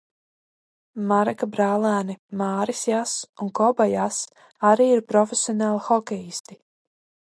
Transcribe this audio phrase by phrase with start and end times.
[1.09, 3.13] Mareka brālēni Māris Jass
[3.45, 4.19] un Koba Jass
[4.71, 6.59] arī ir profesionāli hokejisti.